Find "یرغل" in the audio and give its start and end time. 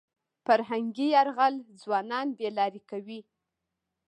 1.15-1.55